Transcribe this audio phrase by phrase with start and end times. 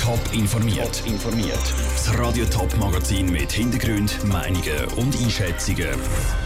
[0.00, 1.02] Top informiert.
[1.04, 1.60] informiert.
[1.92, 5.88] Das Radio Top Magazin mit Hintergrund, Meinungen und Einschätzungen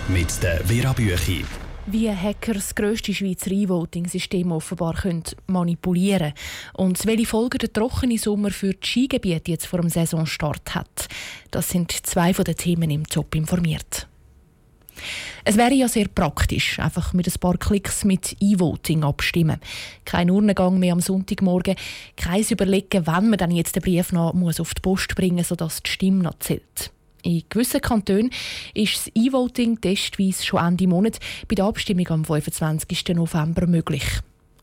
[0.09, 1.45] mit der Vera Büchi.
[1.87, 6.33] Wie Hacker das grösste Schweizer E-Voting-System offenbar können manipulieren
[6.75, 11.09] und welche Folgen der trockene Sommer für die Skigebiete jetzt vor dem Saisonstart hat.
[11.53, 14.09] Das sind zwei von den Themen im Top informiert.
[15.45, 19.61] Es wäre ja sehr praktisch, einfach mit ein paar Klicks mit E-Voting abstimmen.
[20.05, 21.77] Kein Urnengang mehr am Sonntagmorgen,
[22.17, 25.49] kein Überlegen, wann man dann jetzt den Brief noch muss auf die Post bringen muss,
[25.49, 26.93] sodass die Stimme noch zählt.
[27.25, 28.31] In gewissen Kantonen
[28.75, 33.09] ist das E-Voting testweise schon Ende Monat bei der Abstimmung am 25.
[33.15, 34.05] November möglich.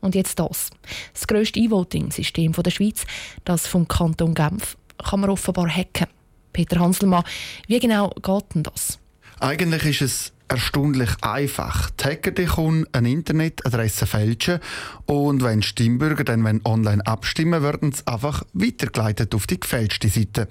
[0.02, 0.70] Und jetzt das.
[1.12, 3.06] Das grösste E-Voting-System der Schweiz,
[3.44, 6.06] das vom Kanton Genf, kann man offenbar hacken.
[6.52, 7.24] Peter Hanselmann,
[7.66, 8.99] wie genau geht denn das?
[9.40, 11.88] Eigentlich ist es erstaunlich einfach.
[11.90, 14.58] Die Hacker dich eine Internetadresse fälschen
[15.06, 20.48] und wenn Stimmbürger dann wenn online abstimmen, werden sie einfach weitergeleitet auf die gefälschte Seite.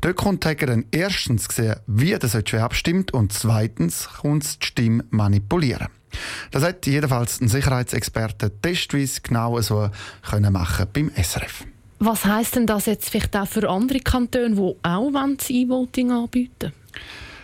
[0.00, 4.66] Dort kommt der Hacker dann erstens sehen, wie der solche abstimmt und zweitens kommt die
[4.66, 5.88] Stimme manipulieren.
[6.50, 9.90] Das hat jedenfalls ein Sicherheitsexperte testweise genau so
[10.28, 11.66] können machen beim SRF.
[11.98, 15.12] Was heißt denn das jetzt vielleicht auch für andere Kantone, die auch
[15.50, 16.72] E-Voting anbieten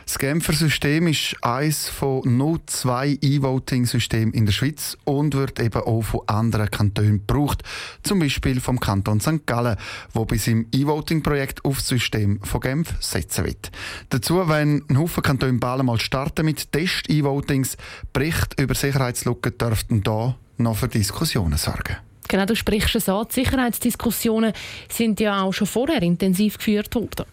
[0.07, 5.83] das Genfer System ist eines von nur zwei E-Voting-Systemen in der Schweiz und wird eben
[5.83, 7.65] auch von anderen Kantonen gebraucht.
[8.05, 9.45] Zum Beispiel vom Kanton St.
[9.47, 9.77] Gallen,
[10.13, 13.73] wo bei seinem E-Voting-Projekt auf das System von Genf setzen wird.
[14.11, 17.77] Dazu, wenn ein Haufen Kantone bald mal starten mit Test-E-Votings,
[18.13, 21.97] Bericht über Sicherheitslücken dürften da noch für Diskussionen sorgen.
[22.29, 23.27] Genau, du sprichst es an.
[23.29, 24.53] Die Sicherheitsdiskussionen
[24.89, 27.27] sind ja auch schon vorher intensiv geführt worden.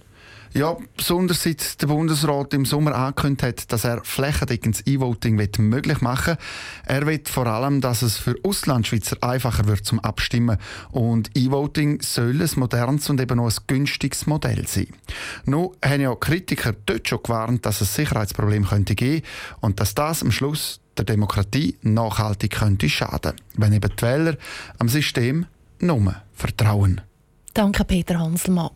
[0.55, 6.37] Ja, besonders seit der Bundesrat im Sommer angekündigt hat, dass er flächendeckendes E-Voting möglich machen
[6.85, 6.95] will.
[6.95, 10.59] Er will vor allem, dass es für Auslandschweizer einfacher wird zum Abstimmen.
[10.91, 14.89] Und E-Voting soll ein modernes und eben auch ein günstiges Modell sein.
[15.45, 19.25] Nun haben ja Kritiker dort schon gewarnt, dass es Sicherheitsprobleme könnte geben
[19.59, 24.37] und dass das am Schluss der Demokratie nachhaltig könnte schaden, wenn eben die Wähler
[24.77, 25.47] am System
[25.79, 27.01] nur vertrauen.
[27.55, 28.69] Danke, Peter Hanselmann.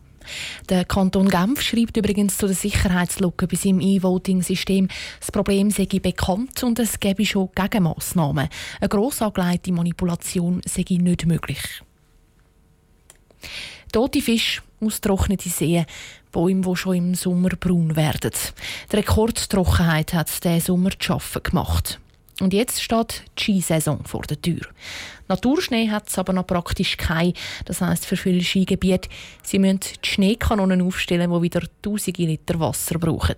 [0.68, 4.88] Der Kanton Genf schreibt übrigens zu der Sicherheitslücke bei seinem E-Voting-System,
[5.20, 8.48] das Problem sei bekannt und es gäbe schon Gegenmaßnahmen.
[8.80, 11.82] Eine gross angelegte Manipulation sei nicht möglich.
[13.92, 15.86] Tote Fische, austrocknete Seen,
[16.30, 18.32] Bäume, die schon im Sommer braun werden.
[18.92, 21.98] Die Rekordtrockenheit hat diesen Sommer zu schaffen gemacht.
[22.40, 24.60] Und jetzt steht die Skisaison vor der Tür.
[25.26, 27.32] Naturschnee hat es aber noch praktisch kein.
[27.64, 29.08] Das heisst für viele Skigebiete,
[29.42, 33.36] sie müssen die Schneekanonen aufstellen, die wieder tausende Liter Wasser brauchen.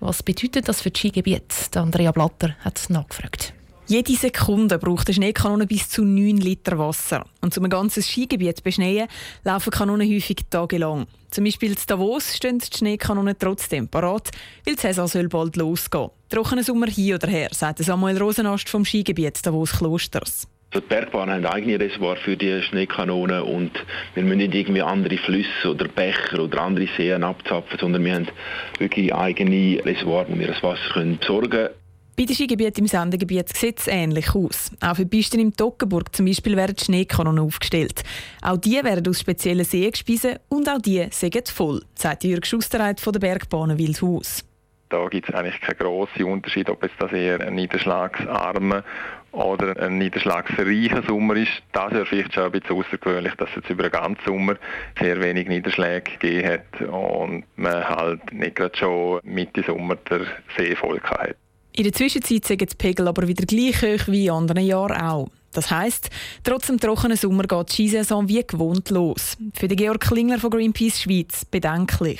[0.00, 1.80] Was bedeutet das für die Skigebiete?
[1.80, 3.54] Andrea Blatter hat nachgefragt.
[3.90, 7.24] Jede Sekunde braucht eine Schneekanone bis zu 9 Liter Wasser.
[7.40, 9.08] Und um ein ganzes Skigebiet zu beschneien,
[9.44, 11.06] laufen Kanonen häufig tagelang.
[11.30, 14.28] Zum Beispiel in Davos stehen die Schneekanonen trotzdem parat,
[14.66, 16.10] weil die Saison soll bald losgehen.
[16.28, 20.46] Trockener Sommer hier oder her, sagt Samuel Rosenast vom Skigebiet Davos Klosters.
[20.74, 23.72] Die Bergbahnen haben eigene Reservoir für die Schneekanonen und
[24.12, 28.28] wir müssen nicht irgendwie andere Flüsse oder Becher oder andere Seen abzapfen, sondern wir haben
[28.78, 31.70] wirklich eigene Reservoir, wo wir das Wasser können besorgen können.
[32.18, 34.72] Bei den Skigebieten im Sendegebiet sieht es ähnlich aus.
[34.80, 38.02] Auch für Pisten im Toggenburg zum Beispiel werden Schneekanonen aufgestellt.
[38.42, 42.98] Auch die werden aus speziellen Seen gespeisen und auch die sind voll, sagt Jürg Schustereit
[42.98, 44.44] von der Bergbahnen Wildhaus.
[44.88, 48.82] Da gibt es eigentlich keinen grossen Unterschied, ob es das eher ein niederschlagsarmer
[49.30, 51.62] oder ein niederschlagsreicher Sommer ist.
[51.70, 54.56] Das ist vielleicht schon ein bisschen außergewöhnlich, dass es über den ganzen Sommer
[54.98, 60.22] sehr wenig Niederschläge gegeben hat und man halt nicht gerade schon Mitte Sommer der
[60.56, 61.36] See voll hat.
[61.78, 65.28] In der Zwischenzeit sind die Pegel aber wieder gleich hoch wie in anderen Jahren auch.
[65.52, 66.10] Das heisst,
[66.42, 69.36] trotz dem trockenen Sommer geht die Skisaison wie gewohnt los.
[69.54, 72.18] Für den Georg Klingler von Greenpeace Schweiz bedenklich.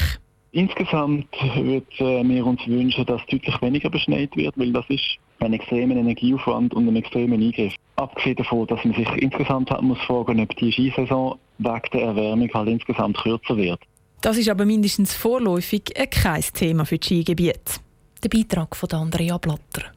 [0.53, 1.27] Insgesamt
[1.57, 5.97] würden äh, wir uns wünschen, dass deutlich weniger beschneit wird, weil das ist ein extremer
[5.97, 7.75] Energieaufwand und ein extremer Eingriff.
[7.97, 12.55] Abgesehen davon, dass man sich insgesamt halt muss fragen ob die Skisaison wegen der Erwärmung
[12.55, 13.81] halt insgesamt kürzer wird.
[14.21, 15.83] Das ist aber mindestens vorläufig
[16.13, 17.88] kein Thema für die Skigebiete.
[18.25, 19.93] Der Beitrag von Andrea Blatter.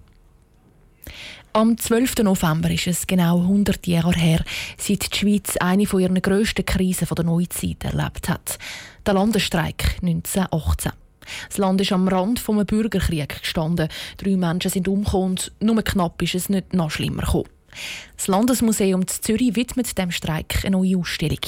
[1.54, 2.18] Am 12.
[2.18, 4.46] November ist es genau 100 Jahre her,
[4.78, 8.60] seit die Schweiz eine von ihren grössten Krisen der Neuzeit erlebt hat.
[9.08, 10.92] Der Landesstreik 1918.
[11.50, 13.90] Das Land ist am Rand vom Bürgerkrieg gestanden.
[14.18, 17.50] Drei Menschen sind umgekommen nur knapp ist es nicht noch schlimmer gekommen.
[18.18, 21.40] Das Landesmuseum Zürich widmet dem Streik eine neue Ausstellung.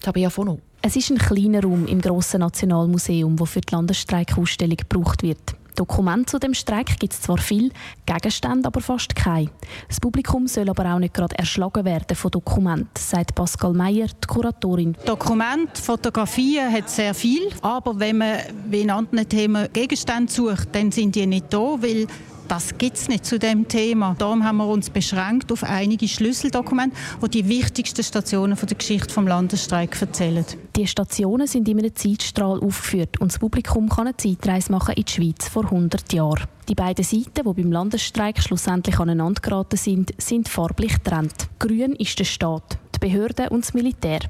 [0.00, 0.60] Tabea von O.
[0.82, 5.57] Es ist ein kleiner Raum im grossen Nationalmuseum, der für die Landesstreikausstellung gebraucht wird.
[5.78, 7.70] Dokumente zu dem Streik gibt es zwar viel,
[8.04, 9.50] Gegenstände aber fast keine.
[9.86, 14.26] Das Publikum soll aber auch nicht gerade erschlagen werden von Dokumenten, sagt Pascal Meyer, die
[14.26, 14.96] Kuratorin.
[15.04, 18.38] Dokumente, Fotografien hat sehr viel, aber wenn man
[18.68, 22.08] wie in anderen Themen Gegenstände sucht, dann sind die nicht da, weil
[22.48, 24.16] das gibt es nicht zu dem Thema.
[24.18, 29.24] Darum haben wir uns beschränkt auf einige Schlüsseldokumente, die die wichtigsten Stationen der Geschichte des
[29.24, 30.44] Landesstreik erzählen.
[30.74, 35.04] Die Stationen sind in einem Zeitstrahl aufgeführt und das Publikum kann eine Zeitreise machen in
[35.04, 36.44] die Schweiz vor 100 Jahren.
[36.68, 41.48] Die beiden Seiten, die beim Landesstreik schlussendlich aneinander geraten sind, sind farblich getrennt.
[41.58, 44.20] Grün ist der Staat, die Behörden und das Militär.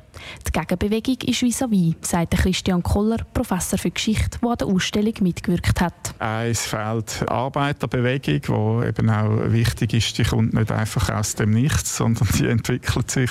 [0.47, 5.81] Die Gegenbewegung ist vis-à-vis, sagt Christian Koller, Professor für Geschichte, der an der Ausstellung mitgewirkt
[5.81, 5.95] hat.
[6.19, 8.41] Eins fehlt Arbeiterbewegung,
[8.83, 10.19] die eben auch wichtig ist.
[10.19, 13.31] Die kommt nicht einfach aus dem Nichts, sondern die entwickelt sich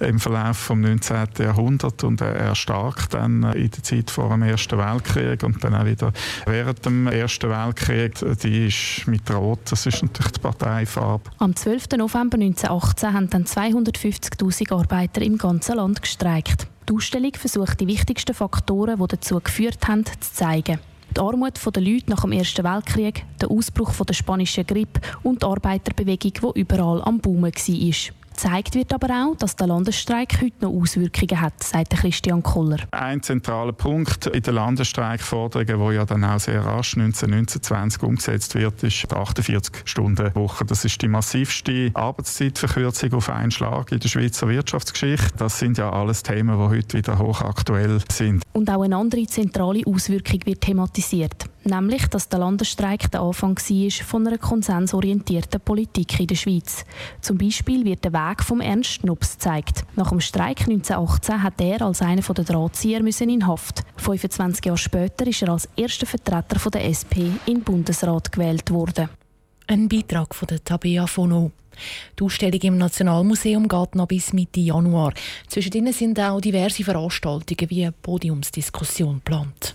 [0.00, 1.28] im Verlauf des 19.
[1.38, 6.12] Jahrhunderts und erstarkt dann in der Zeit vor dem Ersten Weltkrieg und dann auch wieder
[6.44, 8.14] während dem Ersten Weltkrieg.
[8.42, 11.30] Die ist mit Rot, das ist natürlich die Parteifarbe.
[11.38, 11.88] Am 12.
[11.96, 16.66] November 1918 haben dann 250'000 Arbeiter im ganzen Land gestreikt.
[16.88, 20.78] Die Ausstellung versucht die wichtigsten Faktoren, die dazu geführt haben, zu zeigen.
[21.16, 25.46] Die Armut der Leute nach dem Ersten Weltkrieg, der Ausbruch der spanischen Grippe und die
[25.46, 28.25] Arbeiterbewegung, die überall am Boomen war.
[28.36, 32.76] Gezeigt wird aber auch, dass der Landesstreik heute noch Auswirkungen hat, sagt Christian Koller.
[32.90, 38.82] Ein zentraler Punkt in den Landesstreikforderungen, die ja dann auch sehr rasch 1920 umgesetzt wird,
[38.82, 40.66] ist die 48-Stunden-Woche.
[40.66, 45.32] Das ist die massivste Arbeitszeitverkürzung auf einen Schlag in der Schweizer Wirtschaftsgeschichte.
[45.38, 48.42] Das sind ja alles Themen, die heute wieder hochaktuell sind.
[48.52, 54.04] Und auch eine andere zentrale Auswirkung wird thematisiert nämlich dass der Landesstreik der Anfang war
[54.06, 56.84] von einer konsensorientierten Politik in der Schweiz.
[57.20, 59.84] Zum Beispiel wird der Weg vom Ernst Schnups gezeigt.
[59.96, 63.84] Nach dem Streik 1918 hat er als einer der Drahtzieher in Haft.
[63.96, 69.08] 25 Jahre später ist er als erster Vertreter der SP in den Bundesrat gewählt worden.
[69.66, 71.50] Ein Beitrag von der Tabea Fono.
[72.18, 75.12] Die Ausstellung im Nationalmuseum geht noch bis Mitte Januar.
[75.48, 79.74] Zwischen ihnen sind auch diverse Veranstaltungen wie eine Podiumsdiskussion geplant.